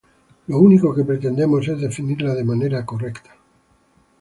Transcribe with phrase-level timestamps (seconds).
[0.47, 3.29] ¡lo único que pretendemos es definirla de manera correcta!